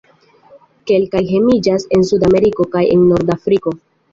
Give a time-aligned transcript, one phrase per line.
[0.91, 3.79] Kelkaj hejmiĝas en Sudameriko kaj en Nordafriko.